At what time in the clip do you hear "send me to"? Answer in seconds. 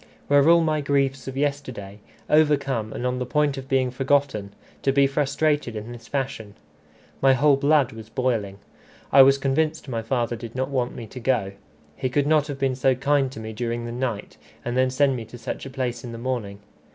14.89-15.37